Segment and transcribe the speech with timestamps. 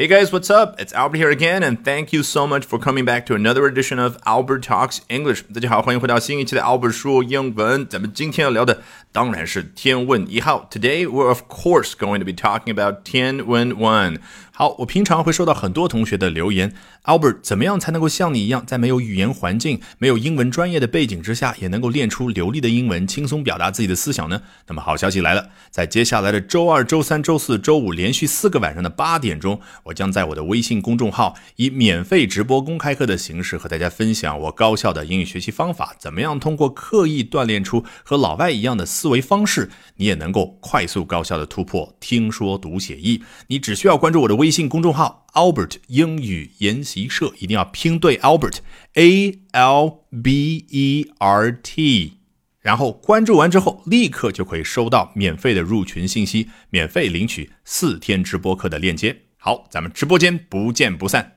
[0.00, 0.80] Hey guys, what's up?
[0.80, 3.98] It's Albert here again, and thank you so much for coming back to another edition
[3.98, 5.42] of Albert Talks English.
[5.52, 7.84] 大家好，欢迎回到新一期的 Albert 说英文。
[7.88, 8.80] 咱们今天要聊的
[9.18, 10.68] 当然是天问一号。
[10.70, 14.18] Today we're of course going to be talking about 天问 one.
[14.52, 16.72] 好，我平常会收到很多同学的留言
[17.04, 24.42] ，Albert，怎么样才能够像你一样，在没有语言环境、没有英文专业的背景之下，也能够练出流利的英文，轻松表达自己的思想呢？
[24.66, 43.22] 那么好消息来了，在接下来的周二、周三、周四周五连续四个晚上的八点钟，我将在我的微信公众号以免费直播公开课的形式和大家分享我高效的英语学习方法，怎么样通过刻意锻炼出和老外一样的思维方式，你也能够快速高效的突破听说读写译。
[43.46, 44.48] 你只需要关注我的微。
[44.48, 48.60] 微信公众号 Albert 英语研习社一定要拼对 Albert
[48.94, 52.14] A L B E R T，
[52.62, 59.14] 然后关注完之后，立刻就可以收到免费的入群信息，免费领取四天直播课的链接。
[59.36, 61.34] 好，咱们直播间不见不散。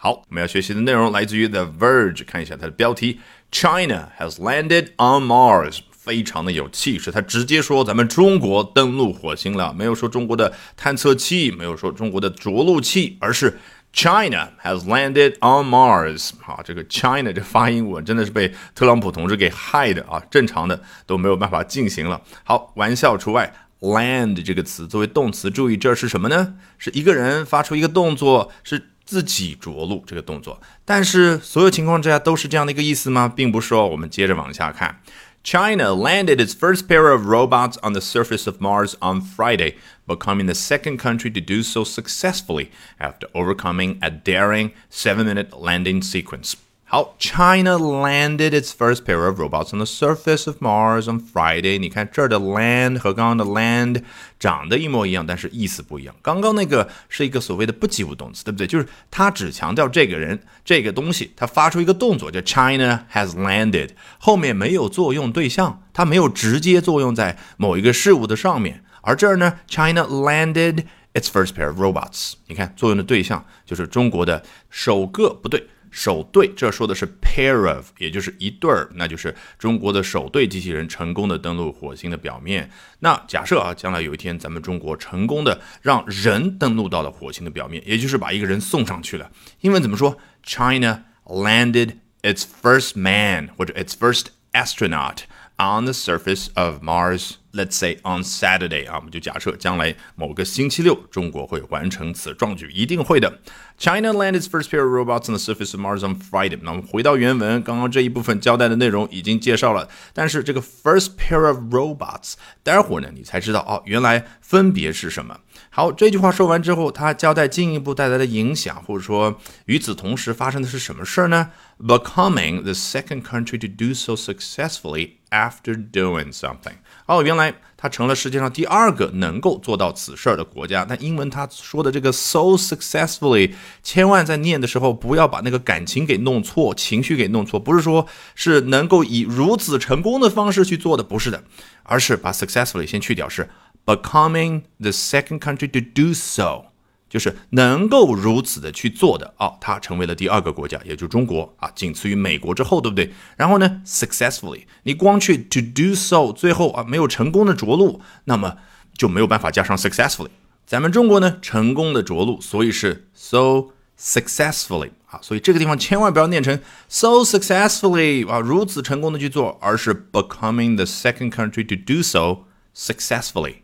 [0.00, 3.18] 好，我们要学习的内容来自于 The Verge，看一下它的标题
[3.50, 5.80] ：China has landed on Mars。
[6.02, 13.56] 非常的有气势，他直接说咱们中国登陆火星了，没有说中国的探测器，没有说中国的着陆器，而是
[13.92, 16.30] China has landed on Mars。
[16.40, 22.20] 好，这个 China 这发音我真的是被特朗普同志给害的啊，正常的都没有办法进行了。
[22.42, 26.54] 好，玩笑除外，land 这个词作为动词，注意这是什么呢？
[26.78, 33.28] 是一个人发出一个动作，是自己着陆这个动作，但是所有情况之下都是这样的一个意思吗？
[33.28, 33.86] 并不是哦。
[33.86, 35.00] 我们接着往下看。
[35.42, 39.74] China landed its first pair of robots on the surface of Mars on Friday,
[40.06, 46.00] becoming the second country to do so successfully after overcoming a daring seven minute landing
[46.00, 46.56] sequence.
[46.94, 51.78] 好 China landed its first pair of robots on the surface of Mars on Friday。
[51.78, 54.02] 你看这儿的 land 和刚刚的 land
[54.38, 56.14] 长得一模一样，但是意思不一样。
[56.20, 58.66] 刚刚那个是一个所谓的不及物动词，对不对？
[58.66, 68.84] 就是它只强调这个人、这个东西，它发出一个动作叫 China has landed，后面没有作用对象，它没有直接作用在某一个事物的上面。
[69.00, 70.84] 而这儿呢，China landed
[71.14, 72.34] its first pair of robots。
[72.48, 75.66] 你看作用的对象就是中国的首个，不对。
[75.92, 82.68] 首对，这说的是 pair of，也就是一对儿，那就是中国的首对机器人成功的登陆火星的表面。
[83.00, 89.30] 那假设啊，将来有一天咱们中国成功的让人登陆到了火星的表面，也就是把一个人送上去了。
[89.60, 95.18] 英文怎么说？China landed its first man 或者 its first astronaut
[95.58, 97.34] on the surface of Mars。
[97.52, 103.40] Let's say on Saturday 啊，我们就假设将来某个星期六，中国会完成此壮举，一定会的。
[103.78, 106.58] China landed its first pair of robots on the surface of Mars on Friday。
[106.62, 115.38] 那我们回到原文，刚刚这一部分交代的内容已经介绍了，但是这个 first pair of robots，待会儿呢你才知道哦，原来分别是什么。
[115.68, 126.76] 好，这句话说完之后，它交代进一步带来的影响，或者说与此同时发生的是什么事儿呢？Becoming the second country to do so successfully after doing something。
[127.06, 127.41] 哦，原来
[127.76, 130.86] 它成了世界上第二个能够做到此事儿的国家。
[130.88, 141.42] 那英文他说的这个 so successfully，千万在念的时候不要把那个感情给弄错，情绪给弄错，不是说是能够以如此成功的方式去做的，不是的，
[141.82, 143.48] 而是把 successfully 先去掉，是
[143.84, 146.71] becoming the second country to do so。
[147.12, 153.12] 就是能够如此的去做的哦，它成为了第二个国家，也就中国啊，仅次于美国之后，对不对？
[153.36, 158.56] 然后呢，successfully，你光去 to do so，最后啊没有成功的着陆，那么
[158.96, 160.30] 就没有办法加上 successfully。
[160.64, 163.64] 咱们中国呢，成功的着陆，所以是 so
[164.00, 166.58] successfully 啊，所以这个地方千万不要念成
[166.88, 172.44] so successfully 啊，如此成功的去做，而是 becoming the second country to do so
[172.74, 173.56] successfully。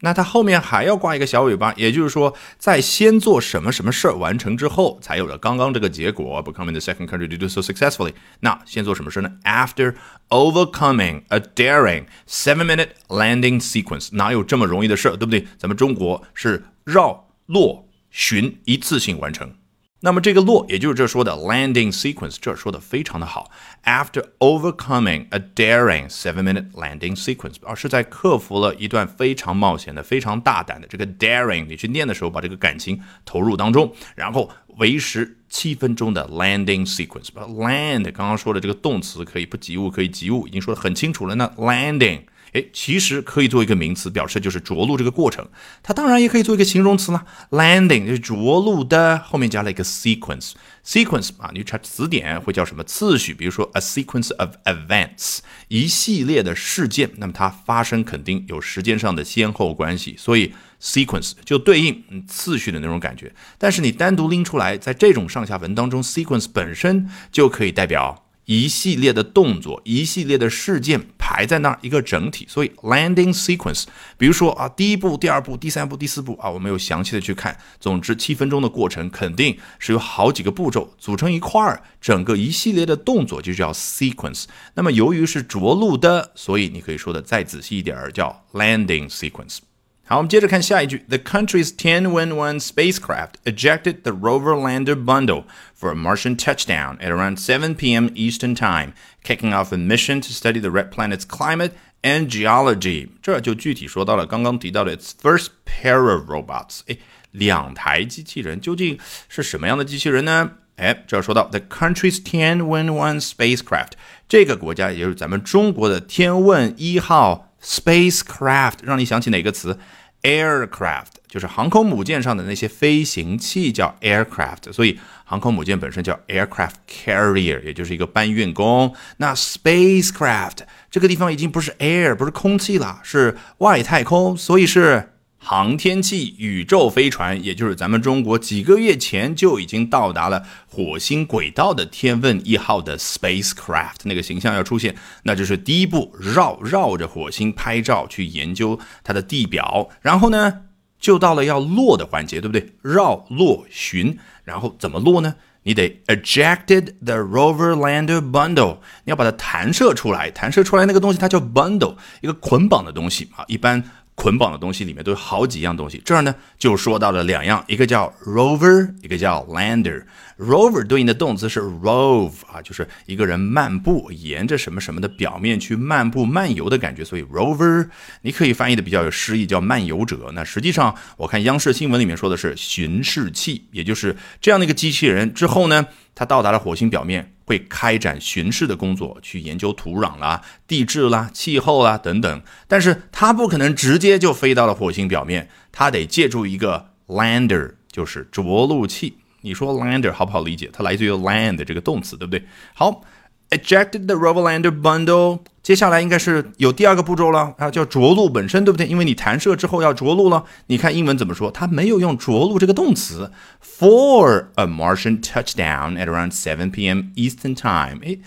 [0.00, 8.12] 那它后面还要挂一个小尾巴，也就是说，在先做什么什么事儿完成之后，才有了刚刚这个结果，becoming the second country to do so successfully。
[8.40, 9.94] 那先做什么事呢？After
[10.28, 15.46] overcoming a daring seven-minute landing sequence，哪有这么容易的事儿，对不对？
[15.56, 19.54] 咱们中国是绕、落、巡一次性完成。
[20.00, 23.50] 那么这个落，也就是这说的 landing sequence，这说的非常的好。
[23.84, 37.28] After overcoming a daring seven-minute landing sequence，而是在克服了一段非常冒险的、非常大胆的这个 daring，你去念的时候，把这个感情投入当中，然后维持七分钟的 landing sequence。
[37.32, 41.34] 把 land 刚刚说的这个动词可以不及物，可以及物，已经说的很清楚了。
[41.34, 42.20] 那 landing。
[42.56, 45.46] 哎，其实可以做一个名词，表示就是着陆这个过程。
[45.82, 50.52] 它当然也可以做一个形容词啦，landing 就是着陆的，后面加了一个 sequence。
[50.82, 53.34] sequence 啊，你查词典会叫什么次序？
[53.34, 60.14] 比如说 a sequence of events，一系列的事件，那么它发生肯定有时间上的先后关系。
[60.16, 63.34] 所以 sequence 就对应次序的那种感觉。
[63.58, 68.25] 但是你单独拎出来，在这种上下文当中，sequence 本身就可以代表。
[68.46, 72.46] 一系列的动作，一系列的事件排在那儿，一个整体。
[72.48, 73.84] 所以 landing sequence，
[74.16, 77.56] 比如说啊，第一步、第二步、第三步、第四步啊，我们有详细的去看。
[77.78, 84.44] 总之，七分钟的过程肯定是有好几个步骤组成一块儿，整个一系列的动作就叫 sequence。
[84.74, 89.58] 那么由于是着陆的，所以你可以说的再仔细一点儿，叫 landing sequence。
[90.05, 91.05] 好，我们接着看下一句。
[91.07, 97.75] The country's Tianwen-1 spacecraft ejected the rover lander bundle for a Martian touchdown at around 7
[97.75, 98.09] p.m.
[98.13, 98.93] Eastern Time,
[99.23, 101.71] kicking off a mission to study the red planet's climate
[102.03, 103.07] and geology.
[103.21, 106.81] 这就具体说到了刚刚提到的 its first pair of robots。
[106.87, 106.97] 哎，
[107.31, 108.99] 两台机器人究竟
[109.29, 110.51] 是什么样的机器人呢？
[110.75, 113.91] 哎，这要说到 the country's Tianwen-1 spacecraft，
[114.27, 117.44] 这个国家也就是咱们中国的天问一号。
[117.66, 119.76] spacecraft 让你想起哪个词
[120.22, 128.94] ？aircraft 就是航空母舰上的那些飞行器叫 aircraft，所以航空母舰本身叫 aircraft carrier，也就是一个搬运工。
[129.16, 130.58] 那 spacecraft
[130.90, 135.10] 这个地方已经不是 air，不是空气了，是外太空，所以是。
[135.48, 150.62] 航天器、宇宙飞船，也就是咱们中国几个月前就已经到达了火星轨道的天问一号的 spacecraft 那个形象要出现，那就是第一步绕绕着火星拍照去研究它的地表，然后呢
[150.98, 152.72] 就到了要落的环节，对不对？
[152.82, 155.36] 绕落巡，然后怎么落呢？
[155.62, 163.84] 你得 ejected the rover lander bundle，你要把它弹射出来，弹射出来那个东西它叫 bundle，一个捆绑的东西啊，一般。
[164.16, 170.02] 捆绑的东西里面都有好几样东西，这儿呢就说到了两样，一个叫 rover，一个叫 lander。
[170.38, 177.88] Rover 对应的动词是 rove 啊，就是一个人漫步，沿着什么什么的表面去漫步漫游的感觉，所以 rover
[178.22, 180.30] 你可以翻译的比较有诗意，叫漫游者。
[180.34, 185.32] 那实际上我看央视新闻里面说的是巡视器，也就是这样的一个机器人。
[185.32, 187.32] 之后呢，它到达了火星表面。
[187.48, 192.42] 会开展巡视的工作，去研究土壤啦、地质啦、气候啦等等。
[192.66, 199.18] 但是它不可能直接就飞到了火星表面，它得借助一个 lander，就是着陆器。
[199.46, 200.68] 你说 lander 好不好理解？
[200.72, 202.44] 它来自于 land 这个动词，对不对？
[202.74, 203.02] 好。
[203.50, 208.88] Ejected the rover lander bundle，接下来应该是有第二个步骤了啊，叫着陆本身，对不对？
[208.88, 210.44] 因为你弹射之后要着陆了。
[210.66, 211.48] 你看英文怎么说？
[211.52, 213.30] 它没有用着陆这个动词。
[213.62, 217.12] For a Martian touchdown at around 7 p.m.
[217.14, 218.18] Eastern Time，诶。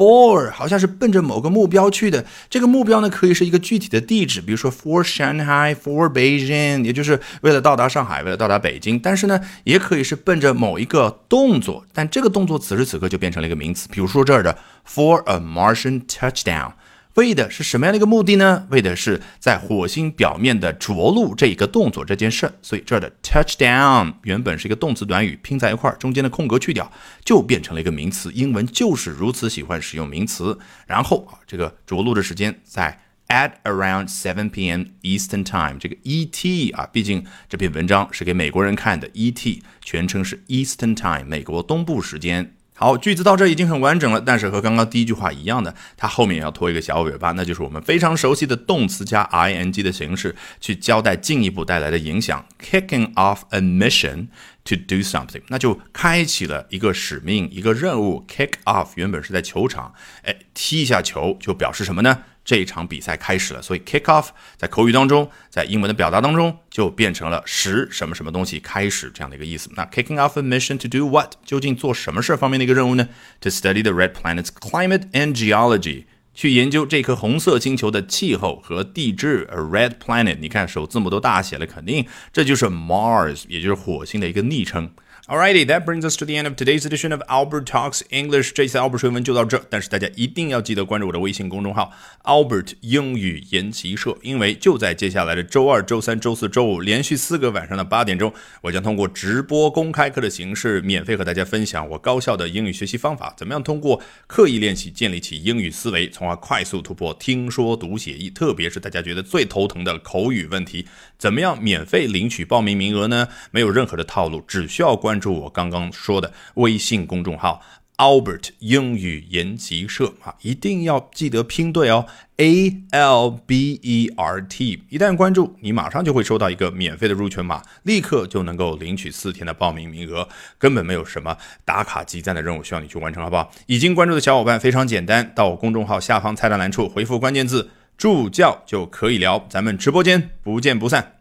[0.00, 8.98] For 好像是奔着某个目标去的，这个目标呢可以是一个具体的地址，比如说 For Shanghai，For Beijing，也就是为了到达上海，为了到达北京。
[8.98, 14.56] 但是呢，也可以是奔着某一个动作，但这个动作此时此刻就变成了一个名词，比如说这儿的
[14.88, 16.72] For a Martian touchdown。
[17.14, 18.66] 为的是什么样的一个目的呢？
[18.70, 22.50] 为的是在火星表面的着陆这一个动作这件事。
[22.62, 26.90] 所以这儿的 touchdown 原本是一个动词短语，拼在一块儿，中间的空格去掉，
[27.24, 28.30] 就变成了一个名词。
[28.32, 30.58] 英文就是如此喜欢使用名词。
[30.86, 34.84] 然后啊，这个着陆的时间在 at around seven p.m.
[35.02, 35.78] Eastern Time。
[35.78, 42.54] 这个 ET 啊，毕竟这篇文章是给美国人看的，ET 全称是 Eastern Time，美国东部时间。
[42.80, 52.42] 好，句子到这已经很完整了，但是和刚刚第一句话一样的，它后面也要拖一个小尾巴，那就是我们非常熟悉的动词加 ing 的形式，去交代进一步带来的影响。
[52.58, 54.28] Kicking off a mission
[54.64, 58.24] to do something，那就开启了一个使命，一个任务。
[58.26, 62.22] Kick off 原本是在球场，哎，踢一下球就表示什么呢？
[62.50, 69.70] 这一场比赛开始了，所以 kick off 在口语当中，在英文的表达当中就变成了使什么什么东西开始这样的一个意思。
[69.76, 71.34] 那 kicking off a mission to do what？
[71.44, 73.08] 究竟做什么事方面的一个任务呢
[73.42, 79.46] ？To study the red planet's climate and geology，去研究这颗红色星球的气候和地质。
[79.52, 84.90] A red planet，你看首字母都大写了，肯定这就是 Mars，也就是火星的一个昵称。
[85.30, 88.50] Alrighty, that brings us to the end of today's edition of Albert Talks English。
[88.52, 91.92] 这次 Albert 说文就到这，但是大家一定要记得关注我的微信公众号
[92.24, 113.28] Albert 英语研习社，因为就在接下来的周二、周三、周四周五连续四个晚上的八点钟，我将通过直播公开课的形式，免费和大家分享我高效的英语学习方法，怎么样通过刻意练习建立起英语思维，从而快速突破听说读写译，特别是大家觉得最头疼的口语问题，怎么样免费领取报名名额呢？
[113.52, 115.34] 没有任何的套路，只需要关关。
[115.34, 117.60] 注我刚刚说的微信公众号
[117.98, 122.06] Albert 英语研习社啊，一定要记得拼对哦
[122.38, 124.82] ，A L B E R T。
[124.88, 131.36] 一旦关注，你马上就会收到一个免费的入群码，立刻就能够领取四天的报名名额，根本没有什么
[131.66, 133.52] 打卡集赞的任务需要你去完成，好不好？
[133.66, 141.19] 已经关注的小伙伴非常简单，到我公众号下方菜单栏处回复关键字“助教”就可以聊，咱们直播间不见不散。